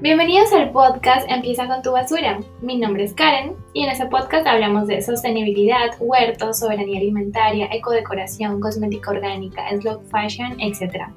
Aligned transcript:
Bienvenidos 0.00 0.52
al 0.52 0.70
podcast 0.70 1.28
Empieza 1.28 1.66
con 1.66 1.82
tu 1.82 1.90
basura. 1.90 2.38
Mi 2.62 2.76
nombre 2.78 3.02
es 3.02 3.14
Karen 3.14 3.56
y 3.72 3.82
en 3.82 3.90
este 3.90 4.06
podcast 4.06 4.46
hablamos 4.46 4.86
de 4.86 5.02
sostenibilidad, 5.02 5.90
huertos, 5.98 6.60
soberanía 6.60 7.00
alimentaria, 7.00 7.66
ecodecoración, 7.72 8.60
cosmética 8.60 9.10
orgánica, 9.10 9.68
slow 9.80 10.00
fashion, 10.08 10.56
etc. 10.60 11.08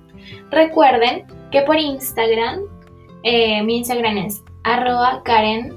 Recuerden 0.49 1.27
que 1.51 1.61
por 1.61 1.77
Instagram, 1.77 2.61
eh, 3.21 3.61
mi 3.61 3.77
Instagram 3.77 4.17
es 4.17 4.43
arroba 4.63 5.21
Karen 5.25 5.75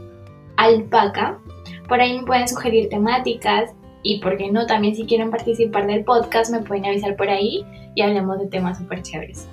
Alpaca. 0.57 1.39
Por 1.87 2.01
ahí 2.01 2.19
me 2.19 2.25
pueden 2.25 2.49
sugerir 2.49 2.89
temáticas 2.89 3.75
y, 4.03 4.21
por 4.21 4.39
qué 4.39 4.51
no, 4.51 4.65
también 4.65 4.97
si 4.97 5.05
quieren 5.05 5.31
participar 5.31 5.87
del 5.87 6.05
podcast 6.05 6.51
me 6.51 6.61
pueden 6.61 6.87
avisar 6.87 7.17
por 7.17 7.29
ahí 7.29 7.67
y 7.95 8.01
hablemos 8.01 8.39
de 8.39 8.47
temas 8.47 8.79
súper 8.79 9.03
chéveres. 9.03 9.47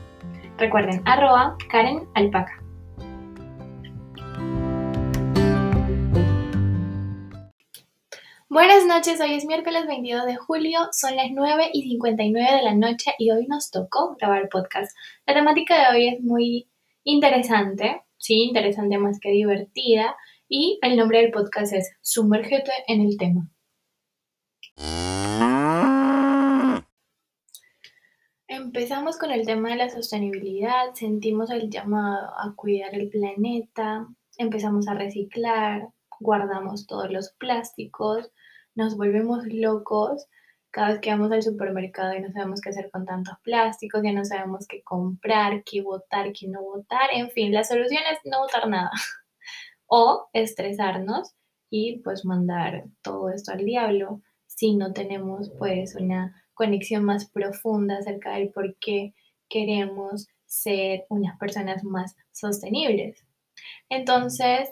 Recuerden, 0.57 1.01
arroba 1.03 1.57
Karen 1.69 2.07
Alpaca. 2.13 2.60
Buenas 8.53 8.85
noches, 8.85 9.21
hoy 9.21 9.35
es 9.35 9.45
miércoles 9.45 9.87
22 9.87 10.25
de 10.25 10.35
julio, 10.35 10.79
son 10.91 11.15
las 11.15 11.31
9 11.31 11.69
y 11.71 11.83
59 11.83 12.57
de 12.57 12.61
la 12.63 12.75
noche 12.75 13.13
y 13.17 13.31
hoy 13.31 13.47
nos 13.47 13.71
tocó 13.71 14.17
grabar 14.19 14.49
podcast. 14.49 14.93
La 15.25 15.33
temática 15.33 15.79
de 15.79 15.95
hoy 15.95 16.07
es 16.09 16.21
muy 16.21 16.69
interesante, 17.05 18.01
sí, 18.17 18.43
interesante 18.43 18.97
más 18.97 19.21
que 19.21 19.31
divertida 19.31 20.17
y 20.49 20.77
el 20.81 20.97
nombre 20.97 21.21
del 21.21 21.31
podcast 21.31 21.71
es 21.71 21.93
Sumérgete 22.01 22.73
en 22.87 22.99
el 23.03 23.17
tema. 23.17 23.49
Empezamos 28.49 29.17
con 29.17 29.31
el 29.31 29.45
tema 29.45 29.69
de 29.69 29.77
la 29.77 29.89
sostenibilidad, 29.89 30.93
sentimos 30.93 31.51
el 31.51 31.69
llamado 31.69 32.27
a 32.37 32.53
cuidar 32.53 32.93
el 32.95 33.07
planeta, 33.07 34.09
empezamos 34.37 34.89
a 34.89 34.93
reciclar, 34.93 35.87
guardamos 36.21 36.87
todos 36.87 37.11
los 37.11 37.31
plásticos, 37.33 38.31
nos 38.75 38.95
volvemos 38.95 39.45
locos 39.47 40.27
cada 40.71 40.89
vez 40.91 40.99
que 41.01 41.09
vamos 41.11 41.31
al 41.31 41.43
supermercado 41.43 42.13
y 42.13 42.21
no 42.21 42.31
sabemos 42.31 42.61
qué 42.61 42.69
hacer 42.69 42.89
con 42.91 43.05
tantos 43.05 43.35
plásticos, 43.43 44.01
ya 44.03 44.13
no 44.13 44.23
sabemos 44.23 44.65
qué 44.67 44.81
comprar, 44.83 45.63
qué 45.65 45.81
votar, 45.81 46.31
qué 46.31 46.47
no 46.47 46.61
votar, 46.61 47.09
en 47.11 47.29
fin, 47.31 47.51
la 47.51 47.65
solución 47.65 48.01
es 48.11 48.19
no 48.23 48.39
votar 48.39 48.69
nada 48.69 48.91
o 49.87 50.29
estresarnos 50.31 51.33
y 51.69 51.99
pues 51.99 52.23
mandar 52.25 52.85
todo 53.01 53.29
esto 53.29 53.51
al 53.51 53.65
diablo 53.65 54.21
si 54.45 54.75
no 54.75 54.93
tenemos 54.93 55.51
pues 55.57 55.95
una 55.95 56.41
conexión 56.53 57.03
más 57.03 57.29
profunda 57.29 57.97
acerca 57.97 58.35
del 58.35 58.49
por 58.49 58.77
qué 58.77 59.13
queremos 59.49 60.27
ser 60.45 61.05
unas 61.09 61.37
personas 61.37 61.83
más 61.83 62.15
sostenibles. 62.31 63.25
Entonces, 63.89 64.69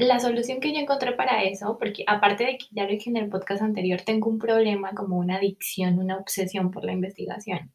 la 0.00 0.18
solución 0.18 0.60
que 0.60 0.72
yo 0.72 0.80
encontré 0.80 1.12
para 1.12 1.42
eso, 1.44 1.76
porque 1.78 2.04
aparte 2.06 2.44
de 2.44 2.58
que 2.58 2.66
ya 2.70 2.84
lo 2.84 2.90
dije 2.90 3.10
en 3.10 3.18
el 3.18 3.28
podcast 3.28 3.62
anterior, 3.62 4.00
tengo 4.00 4.30
un 4.30 4.38
problema 4.38 4.92
como 4.94 5.18
una 5.18 5.36
adicción, 5.36 5.98
una 5.98 6.16
obsesión 6.16 6.70
por 6.70 6.84
la 6.84 6.92
investigación. 6.92 7.72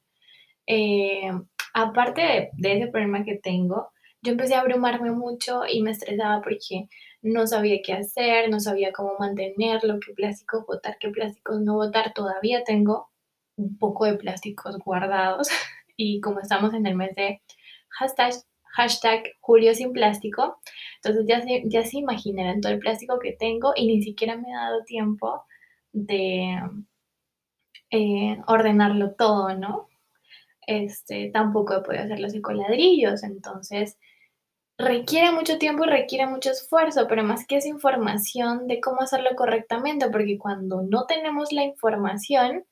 Eh, 0.66 1.32
aparte 1.74 2.50
de, 2.54 2.78
ese 2.78 2.88
problema 2.88 3.24
que 3.24 3.36
tengo, 3.38 3.92
yo 4.24 4.32
empecé 4.32 4.56
a 4.56 4.62
abrumarme 4.62 5.12
mucho 5.12 5.62
y 5.72 5.84
me 5.84 5.92
estresaba 5.92 6.42
porque 6.42 6.88
no 7.22 7.46
sabía 7.46 7.82
qué 7.84 7.94
hacer, 7.94 8.50
no 8.50 8.60
sabía 8.60 8.92
cómo 8.92 9.14
mantenerlo, 9.20 10.00
qué 10.00 10.14
plásticos 10.14 10.66
botar, 10.66 10.98
qué 11.00 11.10
plásticos 11.10 11.62
no 11.62 11.76
botar. 11.76 12.14
Todavía 12.14 12.64
tengo 12.64 13.10
un 13.56 13.78
poco 13.78 14.06
de 14.06 14.16
plásticos 14.16 14.78
guardados 14.80 15.50
y 15.96 16.22
como 16.22 16.40
estamos 16.40 16.74
en 16.74 16.88
el 16.88 16.96
mes 16.96 17.16
de 17.16 17.42
hashtag 17.90 18.34
hashtag 18.76 19.24
Julio 19.40 19.74
sin 19.74 19.94
plástico. 19.94 20.60
Entonces 20.98 21.26
ya 21.28 21.42
se, 21.42 21.64
ya 21.66 21.84
se 21.84 21.98
imaginarán 21.98 22.62
todo 22.62 22.74
el 22.74 22.80
plástico 22.80 23.20
que 23.20 23.34
tengo 23.34 23.74
y 23.76 23.88
ni 23.88 24.04
siquiera 24.04 24.36
me 24.38 24.50
he 24.50 24.54
dado 24.54 24.84
tiempo 24.84 25.46
de 25.94 26.60
eh, 27.90 28.38
ordenarlo 28.48 29.16
todo, 29.16 29.56
¿no? 29.56 29.88
Este, 30.68 31.30
tampoco 31.32 31.76
he 31.76 31.82
podido 31.82 32.04
hacerlo 32.04 32.28
así 32.28 32.42
con 32.42 32.58
ladrillos, 32.58 33.24
entonces 33.24 33.98
requiere 34.78 35.32
mucho 35.32 35.58
tiempo 35.58 35.86
y 35.86 35.90
requiere 35.90 36.28
mucho 36.28 36.52
esfuerzo, 36.52 37.08
pero 37.08 37.24
más 37.24 37.46
que 37.48 37.58
esa 37.58 37.70
información 37.70 38.68
de 38.68 38.82
cómo 38.82 39.02
hacerlo 39.02 39.30
correctamente, 39.38 40.10
porque 40.10 40.38
cuando 40.38 40.82
no 40.82 41.06
tenemos 41.06 41.54
la 41.54 41.64
información, 41.64 42.66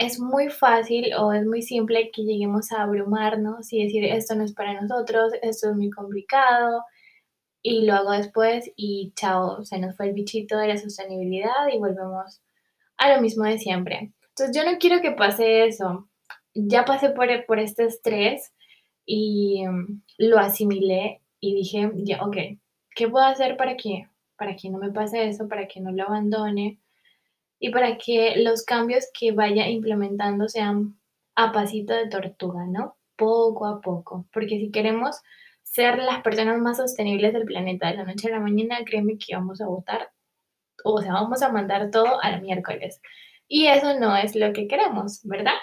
es 0.00 0.18
muy 0.18 0.48
fácil 0.48 1.12
o 1.14 1.32
es 1.34 1.44
muy 1.44 1.60
simple 1.60 2.10
que 2.10 2.22
lleguemos 2.22 2.72
a 2.72 2.82
abrumarnos 2.82 3.70
y 3.70 3.84
decir 3.84 4.02
esto 4.06 4.34
no 4.34 4.44
es 4.44 4.54
para 4.54 4.80
nosotros, 4.80 5.34
esto 5.42 5.70
es 5.70 5.76
muy 5.76 5.90
complicado 5.90 6.84
y 7.62 7.84
lo 7.84 7.92
hago 7.94 8.12
después 8.12 8.72
y 8.76 9.12
chao, 9.14 9.62
se 9.62 9.78
nos 9.78 9.94
fue 9.96 10.08
el 10.08 10.14
bichito 10.14 10.56
de 10.56 10.68
la 10.68 10.78
sostenibilidad 10.78 11.68
y 11.70 11.78
volvemos 11.78 12.40
a 12.96 13.14
lo 13.14 13.20
mismo 13.20 13.44
de 13.44 13.58
siempre. 13.58 14.12
Entonces 14.30 14.56
yo 14.56 14.64
no 14.64 14.78
quiero 14.78 15.02
que 15.02 15.12
pase 15.12 15.66
eso. 15.66 16.08
Ya 16.54 16.86
pasé 16.86 17.10
por, 17.10 17.28
por 17.44 17.58
este 17.58 17.84
estrés 17.84 18.54
y 19.04 19.66
mm, 19.66 20.02
lo 20.16 20.38
asimilé 20.38 21.20
y 21.40 21.54
dije, 21.54 21.90
ya, 21.96 22.24
ok, 22.24 22.36
¿qué 22.96 23.06
puedo 23.06 23.26
hacer 23.26 23.58
para 23.58 23.76
que, 23.76 24.08
para 24.36 24.56
que 24.56 24.70
no 24.70 24.78
me 24.78 24.92
pase 24.92 25.28
eso, 25.28 25.46
para 25.46 25.68
que 25.68 25.80
no 25.80 25.92
lo 25.92 26.04
abandone? 26.04 26.78
Y 27.60 27.70
para 27.70 27.98
que 27.98 28.36
los 28.38 28.64
cambios 28.64 29.06
que 29.12 29.32
vaya 29.32 29.68
implementando 29.68 30.48
sean 30.48 30.98
a 31.36 31.52
pasito 31.52 31.94
de 31.94 32.08
tortuga, 32.08 32.64
¿no? 32.66 32.96
Poco 33.16 33.66
a 33.66 33.80
poco, 33.82 34.26
porque 34.32 34.58
si 34.58 34.70
queremos 34.70 35.20
ser 35.62 35.98
las 35.98 36.22
personas 36.22 36.58
más 36.58 36.78
sostenibles 36.78 37.34
del 37.34 37.44
planeta 37.44 37.88
de 37.88 37.98
la 37.98 38.04
noche 38.04 38.28
a 38.28 38.32
la 38.32 38.40
mañana, 38.40 38.78
créeme 38.84 39.18
que 39.18 39.36
vamos 39.36 39.60
a 39.60 39.66
votar, 39.66 40.10
o 40.84 41.00
sea, 41.02 41.12
vamos 41.12 41.42
a 41.42 41.52
mandar 41.52 41.90
todo 41.90 42.20
al 42.22 42.40
miércoles. 42.40 43.00
Y 43.46 43.66
eso 43.66 43.98
no 43.98 44.16
es 44.16 44.34
lo 44.34 44.52
que 44.52 44.66
queremos, 44.66 45.20
¿verdad? 45.24 45.54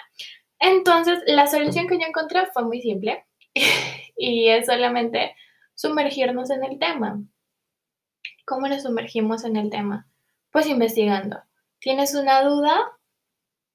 Entonces, 0.60 1.18
la 1.26 1.46
solución 1.48 1.88
que 1.88 1.98
yo 1.98 2.06
encontré 2.06 2.46
fue 2.52 2.64
muy 2.64 2.80
simple 2.80 3.24
y 4.16 4.48
es 4.48 4.66
solamente 4.66 5.34
sumergirnos 5.74 6.50
en 6.50 6.64
el 6.64 6.78
tema. 6.78 7.20
¿Cómo 8.46 8.68
nos 8.68 8.82
sumergimos 8.82 9.44
en 9.44 9.56
el 9.56 9.68
tema? 9.70 10.06
Pues 10.52 10.66
investigando. 10.66 11.47
¿Tienes 11.80 12.14
una 12.14 12.42
duda? 12.42 12.76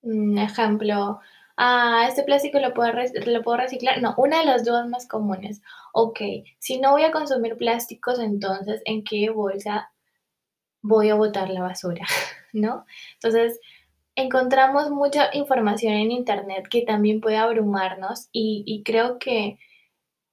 Un 0.01 0.37
ejemplo, 0.37 1.19
ah, 1.57 2.05
¿este 2.09 2.23
plástico 2.23 2.59
lo 2.59 2.73
puedo, 2.73 2.91
lo 3.25 3.41
puedo 3.43 3.57
reciclar? 3.57 4.01
No, 4.01 4.13
una 4.17 4.39
de 4.39 4.45
las 4.45 4.65
dudas 4.65 4.87
más 4.89 5.07
comunes. 5.07 5.61
Ok, 5.93 6.19
si 6.59 6.79
no 6.79 6.91
voy 6.91 7.03
a 7.03 7.11
consumir 7.11 7.57
plásticos, 7.57 8.19
entonces, 8.19 8.81
¿en 8.85 9.03
qué 9.03 9.29
bolsa 9.29 9.91
voy 10.81 11.09
a 11.09 11.15
botar 11.15 11.49
la 11.49 11.61
basura? 11.61 12.05
¿No? 12.53 12.85
Entonces, 13.15 13.59
encontramos 14.15 14.89
mucha 14.91 15.29
información 15.33 15.93
en 15.93 16.11
Internet 16.11 16.67
que 16.69 16.81
también 16.83 17.21
puede 17.21 17.37
abrumarnos 17.37 18.29
y, 18.31 18.83
creo 18.85 19.19
que 19.19 19.57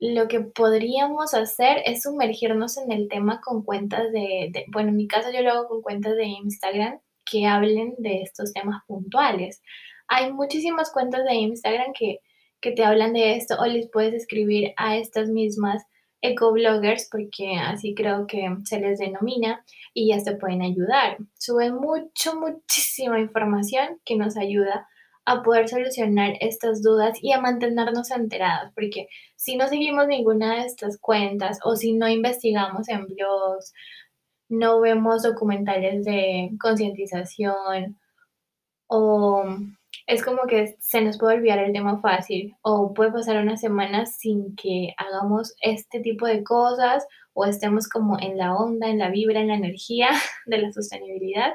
lo 0.00 0.28
que 0.28 0.40
podríamos 0.40 1.34
hacer 1.34 1.82
es 1.86 2.02
sumergirnos 2.02 2.78
en 2.78 2.90
el 2.92 3.08
tema 3.08 3.40
con 3.40 3.62
cuentas 3.64 4.10
de, 4.12 4.50
de, 4.52 4.64
bueno, 4.68 4.90
en 4.90 4.96
mi 4.96 5.06
caso 5.08 5.30
yo 5.32 5.42
lo 5.42 5.52
hago 5.52 5.68
con 5.68 5.82
cuentas 5.82 6.16
de 6.16 6.24
Instagram 6.24 7.00
que 7.30 7.46
hablen 7.46 7.94
de 7.98 8.22
estos 8.22 8.52
temas 8.52 8.82
puntuales. 8.86 9.62
Hay 10.08 10.32
muchísimas 10.32 10.90
cuentas 10.90 11.24
de 11.24 11.34
Instagram 11.34 11.92
que, 11.96 12.18
que 12.60 12.72
te 12.72 12.84
hablan 12.84 13.12
de 13.12 13.36
esto 13.36 13.56
o 13.58 13.66
les 13.66 13.88
puedes 13.90 14.14
escribir 14.14 14.72
a 14.76 14.96
estas 14.96 15.28
mismas 15.28 15.84
ecobloggers, 16.22 17.08
porque 17.10 17.54
así 17.56 17.94
creo 17.94 18.26
que 18.26 18.46
se 18.64 18.80
les 18.80 18.98
denomina, 18.98 19.64
y 19.94 20.08
ya 20.08 20.22
te 20.22 20.36
pueden 20.36 20.62
ayudar. 20.62 21.18
Suben 21.38 21.76
mucho, 21.76 22.38
muchísima 22.38 23.18
información 23.20 24.00
que 24.04 24.16
nos 24.16 24.36
ayuda 24.36 24.86
a 25.24 25.42
poder 25.42 25.68
solucionar 25.68 26.34
estas 26.40 26.82
dudas 26.82 27.18
y 27.22 27.32
a 27.32 27.40
mantenernos 27.40 28.10
enterados, 28.10 28.72
porque 28.74 29.06
si 29.36 29.56
no 29.56 29.68
seguimos 29.68 30.06
ninguna 30.06 30.56
de 30.56 30.66
estas 30.66 30.98
cuentas 30.98 31.58
o 31.64 31.76
si 31.76 31.92
no 31.92 32.08
investigamos 32.08 32.88
en 32.88 33.06
blogs 33.06 33.72
no 34.50 34.80
vemos 34.80 35.22
documentales 35.22 36.04
de 36.04 36.50
concientización 36.60 37.98
o 38.88 39.44
es 40.06 40.24
como 40.24 40.42
que 40.48 40.76
se 40.80 41.00
nos 41.00 41.18
puede 41.18 41.36
olvidar 41.36 41.60
el 41.60 41.72
tema 41.72 42.00
fácil 42.00 42.56
o 42.62 42.92
puede 42.92 43.12
pasar 43.12 43.40
una 43.40 43.56
semana 43.56 44.06
sin 44.06 44.56
que 44.56 44.92
hagamos 44.96 45.54
este 45.62 46.00
tipo 46.00 46.26
de 46.26 46.42
cosas 46.42 47.06
o 47.32 47.44
estemos 47.44 47.88
como 47.88 48.18
en 48.18 48.36
la 48.36 48.56
onda, 48.56 48.88
en 48.88 48.98
la 48.98 49.08
vibra, 49.08 49.40
en 49.40 49.48
la 49.48 49.54
energía 49.54 50.10
de 50.46 50.58
la 50.58 50.72
sostenibilidad 50.72 51.54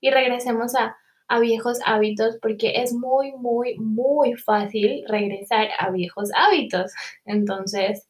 y 0.00 0.10
regresemos 0.10 0.76
a, 0.76 0.96
a 1.28 1.40
viejos 1.40 1.78
hábitos 1.84 2.38
porque 2.40 2.74
es 2.76 2.92
muy, 2.92 3.32
muy, 3.32 3.76
muy 3.78 4.34
fácil 4.34 5.04
regresar 5.08 5.68
a 5.78 5.90
viejos 5.90 6.30
hábitos. 6.36 6.92
Entonces, 7.24 8.08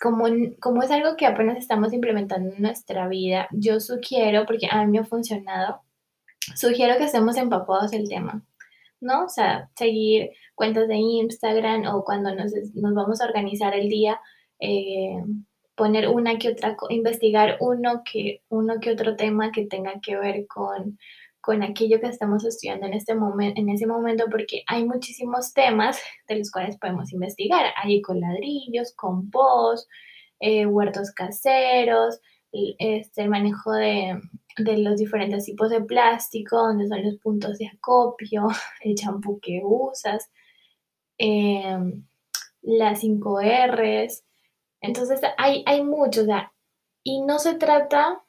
como, 0.00 0.26
como 0.60 0.82
es 0.82 0.90
algo 0.90 1.16
que 1.16 1.26
apenas 1.26 1.58
estamos 1.58 1.92
implementando 1.92 2.54
en 2.54 2.62
nuestra 2.62 3.08
vida, 3.08 3.48
yo 3.52 3.80
sugiero, 3.80 4.44
porque 4.46 4.68
a 4.70 4.84
mí 4.84 4.92
me 4.92 4.98
ha 5.00 5.04
funcionado, 5.04 5.82
sugiero 6.54 6.96
que 6.98 7.04
estemos 7.04 7.36
empapados 7.36 7.92
el 7.92 8.08
tema, 8.08 8.42
¿no? 9.00 9.24
O 9.24 9.28
sea, 9.28 9.70
seguir 9.76 10.30
cuentas 10.54 10.88
de 10.88 10.96
Instagram 10.96 11.86
o 11.94 12.04
cuando 12.04 12.34
nos, 12.34 12.52
nos 12.74 12.94
vamos 12.94 13.20
a 13.20 13.26
organizar 13.26 13.74
el 13.74 13.88
día, 13.88 14.20
eh, 14.60 15.22
poner 15.74 16.08
una 16.08 16.38
que 16.38 16.50
otra, 16.50 16.76
investigar 16.88 17.58
uno 17.60 18.02
que, 18.10 18.42
uno 18.48 18.80
que 18.80 18.92
otro 18.92 19.16
tema 19.16 19.52
que 19.52 19.66
tenga 19.66 20.00
que 20.00 20.16
ver 20.16 20.46
con, 20.46 20.98
con 21.46 21.62
aquello 21.62 22.00
que 22.00 22.08
estamos 22.08 22.44
estudiando 22.44 22.88
en, 22.88 22.94
este 22.94 23.14
momento, 23.14 23.60
en 23.60 23.68
ese 23.68 23.86
momento, 23.86 24.24
porque 24.28 24.64
hay 24.66 24.84
muchísimos 24.84 25.52
temas 25.52 25.96
de 26.26 26.38
los 26.38 26.50
cuales 26.50 26.76
podemos 26.76 27.12
investigar. 27.12 27.72
Hay 27.80 28.02
con 28.02 28.18
ladrillos, 28.18 28.92
compost, 28.96 29.88
eh, 30.40 30.66
huertos 30.66 31.12
caseros, 31.12 32.20
este, 32.50 33.22
el 33.22 33.28
manejo 33.28 33.70
de, 33.70 34.20
de, 34.58 34.78
los 34.78 34.96
diferentes 34.96 35.44
tipos 35.44 35.70
de 35.70 35.82
plástico, 35.82 36.56
donde 36.56 36.88
son 36.88 37.04
los 37.04 37.16
puntos 37.18 37.58
de 37.58 37.68
acopio, 37.68 38.48
el 38.80 38.96
champú 38.96 39.38
que 39.40 39.60
usas, 39.62 40.28
em, 41.16 42.04
las 42.62 42.98
5 42.98 43.40
R's. 43.68 44.24
Entonces 44.80 45.20
hay, 45.38 45.62
hay 45.64 45.84
mucho, 45.84 46.22
y 47.04 47.22
no 47.22 47.38
se 47.38 47.54
trata, 47.54 48.20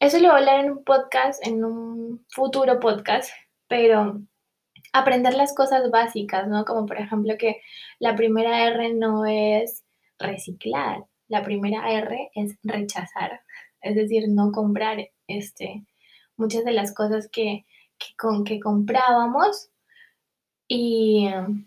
eso 0.00 0.18
lo 0.18 0.28
voy 0.28 0.36
a 0.36 0.38
hablar 0.38 0.64
en 0.64 0.72
un 0.72 0.84
podcast, 0.84 1.46
en 1.46 1.64
un 1.64 2.24
futuro 2.28 2.80
podcast, 2.80 3.30
pero 3.68 4.20
aprender 4.92 5.34
las 5.34 5.54
cosas 5.54 5.90
básicas, 5.90 6.48
¿no? 6.48 6.64
Como 6.64 6.86
por 6.86 6.98
ejemplo 6.98 7.34
que 7.38 7.60
la 7.98 8.14
primera 8.14 8.66
R 8.66 8.94
no 8.94 9.26
es 9.26 9.84
reciclar, 10.18 11.04
la 11.28 11.42
primera 11.42 11.90
R 11.90 12.30
es 12.34 12.56
rechazar, 12.62 13.40
es 13.80 13.96
decir, 13.96 14.28
no 14.28 14.52
comprar 14.52 15.10
este, 15.26 15.84
muchas 16.36 16.64
de 16.64 16.72
las 16.72 16.94
cosas 16.94 17.28
que, 17.28 17.66
con, 18.18 18.44
que 18.44 18.60
comprábamos 18.60 19.70
y 20.68 21.26
em, 21.26 21.66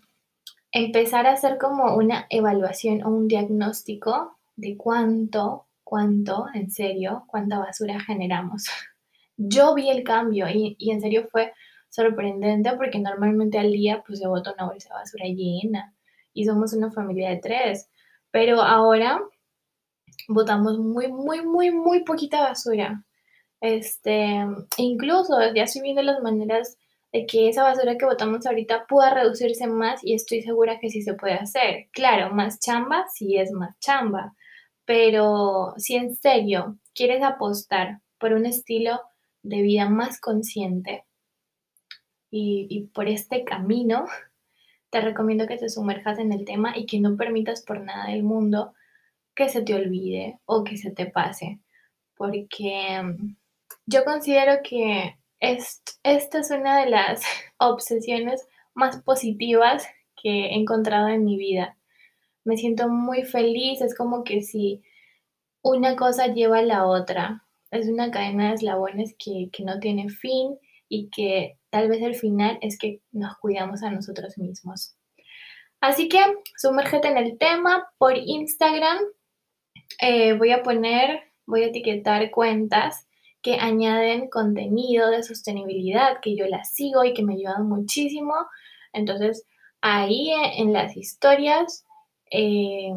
empezar 0.72 1.28
a 1.28 1.34
hacer 1.34 1.58
como 1.58 1.96
una 1.96 2.28
evaluación 2.30 3.04
o 3.04 3.10
un 3.10 3.28
diagnóstico 3.28 4.38
de 4.56 4.78
cuánto, 4.78 5.67
cuánto, 5.88 6.48
en 6.54 6.70
serio, 6.70 7.24
cuánta 7.28 7.60
basura 7.60 8.00
generamos. 8.00 8.66
Yo 9.38 9.74
vi 9.74 9.90
el 9.90 10.04
cambio 10.04 10.50
y, 10.50 10.76
y 10.78 10.92
en 10.92 11.00
serio 11.00 11.28
fue 11.32 11.54
sorprendente 11.90 12.72
porque 12.76 13.00
normalmente 13.00 13.58
al 13.58 13.72
día 13.72 14.04
pues 14.06 14.20
se 14.20 14.28
bota 14.28 14.54
una 14.54 14.66
bolsa 14.66 14.90
de 14.90 14.96
basura 14.96 15.26
llena 15.28 15.96
y 16.34 16.46
somos 16.46 16.74
una 16.74 16.92
familia 16.92 17.30
de 17.30 17.38
tres, 17.38 17.90
pero 18.32 18.62
ahora 18.62 19.22
botamos 20.28 20.78
muy, 20.78 21.08
muy, 21.08 21.46
muy, 21.46 21.72
muy 21.72 22.04
poquita 22.04 22.42
basura. 22.42 23.04
Este, 23.62 24.46
incluso 24.78 25.40
ya 25.56 25.64
estoy 25.64 25.84
viendo 25.84 26.02
las 26.02 26.22
maneras 26.22 26.78
de 27.14 27.26
que 27.26 27.48
esa 27.48 27.64
basura 27.64 27.98
que 27.98 28.06
botamos 28.06 28.46
ahorita 28.46 28.86
pueda 28.88 29.14
reducirse 29.14 29.68
más 29.68 30.04
y 30.04 30.14
estoy 30.14 30.42
segura 30.42 30.80
que 30.80 30.90
sí 30.90 31.02
se 31.02 31.14
puede 31.14 31.36
hacer. 31.36 31.88
Claro, 31.94 32.36
más 32.36 32.60
chamba, 32.60 33.06
sí 33.14 33.38
es 33.38 33.52
más 33.52 33.80
chamba, 33.80 34.36
pero 34.88 35.74
si 35.76 35.98
en 35.98 36.16
serio 36.16 36.78
quieres 36.96 37.22
apostar 37.22 38.00
por 38.18 38.32
un 38.32 38.46
estilo 38.46 39.02
de 39.44 39.62
vida 39.62 39.90
más 39.90 40.22
consciente 40.22 41.04
y, 42.32 42.90
por 42.94 43.10
este 43.10 43.44
camino, 43.44 44.06
te 44.90 45.02
recomiendo 45.02 45.46
que 45.46 45.58
te 45.58 45.70
sumerjas 45.70 46.20
en 46.20 46.32
el 46.32 46.46
tema 46.46 46.78
y 46.78 46.86
que 46.86 47.02
no 47.02 47.18
permitas 47.18 47.64
por 47.64 47.82
nada 47.82 48.12
del 48.12 48.24
mundo 48.24 48.74
que 49.36 49.50
se 49.50 49.62
te 49.62 49.76
olvide 49.76 50.40
o 50.46 50.64
que 50.64 50.78
se 50.78 50.92
te 50.92 51.06
pase, 51.06 51.60
porque 52.16 53.02
mm, 53.04 53.36
yo 53.88 54.06
considero 54.06 54.62
que 54.64 55.18
esta 55.42 56.40
es 56.40 56.50
una 56.50 56.80
de 56.80 56.90
las 56.90 57.24
obsesiones 57.60 58.48
más 58.74 59.02
positivas 59.04 59.86
que 60.16 60.46
he 60.46 60.56
encontrado 60.56 61.10
en 61.10 61.26
mi 61.26 61.38
vida. 61.38 61.78
Me 62.48 62.58
siento 62.58 62.88
muy 62.88 63.24
feliz, 63.24 63.82
es 63.82 63.96
como 63.96 64.24
que 64.24 64.42
si 64.42 64.82
una 65.62 65.96
cosa 65.96 66.28
lleva 66.28 66.60
a 66.60 66.64
la 66.64 66.88
otra. 66.88 67.44
Es 67.72 67.88
una 67.88 68.10
cadena 68.10 68.50
de 68.50 68.56
eslabones 68.56 69.16
que, 69.20 69.50
que 69.52 69.64
no 69.64 69.80
tiene 69.80 70.10
fin 70.10 70.58
y 70.88 71.10
que 71.10 71.58
tal 71.70 71.90
vez 71.90 72.02
el 72.02 72.16
final 72.16 72.58
es 72.62 72.78
que 72.78 73.02
nos 73.12 73.38
cuidamos 73.38 73.84
a 73.84 73.92
nosotros 73.92 74.38
mismos. 74.38 74.96
Así 75.82 76.08
que 76.08 76.20
sumérgete 76.56 77.10
en 77.10 77.18
el 77.18 77.38
tema 77.38 77.90
por 77.98 78.18
Instagram 78.18 79.00
eh, 80.00 80.34
voy 80.34 80.52
a 80.52 80.64
poner, 80.64 81.24
voy 81.46 81.64
a 81.64 81.68
etiquetar 81.68 82.32
cuentas 82.32 83.08
que 83.42 83.56
añaden 83.56 84.30
contenido 84.30 85.10
de 85.10 85.24
sostenibilidad, 85.24 86.20
que 86.22 86.36
yo 86.36 86.46
las 86.48 86.74
sigo 86.74 87.04
y 87.04 87.14
que 87.14 87.24
me 87.24 87.34
ayudan 87.34 87.68
muchísimo. 87.68 88.34
Entonces, 88.94 89.46
ahí 89.82 90.32
en 90.56 90.72
las 90.72 90.96
historias, 90.96 91.86
eh, 92.32 92.94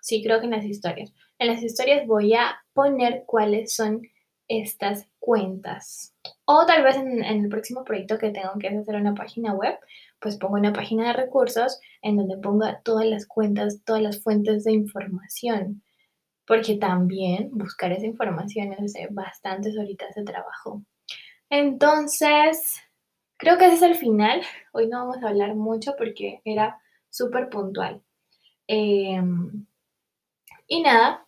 sí 0.00 0.22
creo 0.22 0.40
que 0.40 0.46
en 0.46 0.52
las 0.52 0.64
historias, 0.64 1.12
en 1.38 1.48
las 1.48 1.62
historias 1.62 2.06
voy 2.06 2.34
a 2.34 2.62
poner 2.72 3.24
cuáles 3.26 3.74
son 3.74 4.02
estas 4.48 5.06
cuentas. 5.18 6.14
O 6.44 6.64
tal 6.66 6.82
vez 6.82 6.96
en, 6.96 7.22
el 7.22 7.48
próximo 7.48 7.84
proyecto 7.84 8.18
que 8.18 8.30
tengo 8.30 8.52
que 8.58 8.68
hacer 8.68 8.96
una 8.96 9.14
página 9.14 9.52
web, 9.52 9.78
pues 10.20 10.36
pongo 10.36 10.54
una 10.54 10.72
página 10.72 11.08
de 11.08 11.12
recursos 11.12 11.80
en 12.02 12.16
donde 12.16 12.38
ponga 12.38 12.80
todas 12.82 13.06
las 13.06 13.26
cuentas, 13.26 13.82
todas 13.84 14.02
las 14.02 14.22
fuentes 14.22 14.64
de 14.64 14.72
información 14.72 15.82
porque 16.48 16.76
también 16.76 17.50
buscar 17.52 17.92
esa 17.92 18.06
información 18.06 18.72
es 18.72 18.94
bastantes 19.10 19.76
horitas 19.76 20.14
de 20.14 20.24
trabajo. 20.24 20.82
Entonces, 21.50 22.80
creo 23.36 23.58
que 23.58 23.66
ese 23.66 23.76
es 23.76 23.82
el 23.82 23.94
final. 23.94 24.40
Hoy 24.72 24.88
no 24.88 25.06
vamos 25.06 25.22
a 25.22 25.28
hablar 25.28 25.54
mucho 25.54 25.92
porque 25.98 26.40
era 26.46 26.80
súper 27.10 27.50
puntual. 27.50 28.02
Em, 28.70 29.66
y 30.66 30.82
nada, 30.82 31.26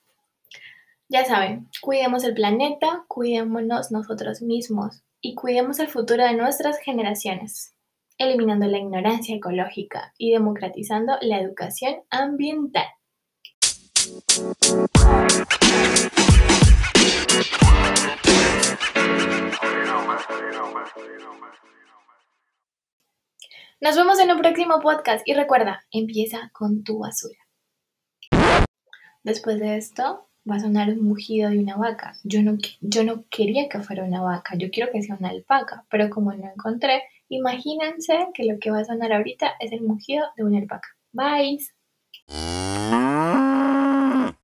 ya 1.08 1.24
saben, 1.24 1.68
cuidemos 1.80 2.22
el 2.24 2.34
planeta, 2.34 3.04
cuidémonos 3.08 3.90
nosotros 3.90 4.42
mismos 4.42 5.02
y 5.22 5.34
cuidemos 5.34 5.78
el 5.80 5.88
futuro 5.88 6.22
de 6.22 6.34
nuestras 6.34 6.78
generaciones, 6.78 7.74
eliminando 8.18 8.66
la 8.66 8.78
ignorancia 8.78 9.34
ecológica 9.34 10.12
y 10.18 10.32
democratizando 10.32 11.14
la 11.22 11.40
educación 11.40 12.02
ambiental. 12.10 12.86
Nos 23.82 23.96
vemos 23.96 24.20
en 24.20 24.30
un 24.30 24.38
próximo 24.38 24.78
podcast 24.80 25.26
y 25.26 25.32
recuerda, 25.32 25.86
empieza 25.90 26.50
con 26.52 26.84
tu 26.84 26.98
basura. 26.98 27.38
Después 29.22 29.58
de 29.58 29.78
esto 29.78 30.28
va 30.48 30.56
a 30.56 30.60
sonar 30.60 30.90
un 30.90 31.02
mugido 31.02 31.48
de 31.48 31.58
una 31.58 31.78
vaca. 31.78 32.12
Yo 32.22 32.42
no, 32.42 32.58
yo 32.82 33.04
no 33.04 33.24
quería 33.30 33.70
que 33.70 33.80
fuera 33.80 34.04
una 34.04 34.20
vaca, 34.20 34.54
yo 34.58 34.70
quiero 34.70 34.92
que 34.92 35.02
sea 35.02 35.16
una 35.18 35.30
alpaca, 35.30 35.86
pero 35.90 36.10
como 36.10 36.30
no 36.34 36.46
encontré, 36.46 37.04
imagínense 37.30 38.26
que 38.34 38.44
lo 38.44 38.58
que 38.58 38.70
va 38.70 38.80
a 38.80 38.84
sonar 38.84 39.14
ahorita 39.14 39.52
es 39.60 39.72
el 39.72 39.80
mugido 39.80 40.26
de 40.36 40.44
una 40.44 40.58
alpaca. 40.58 40.88
Bye. 41.12 41.60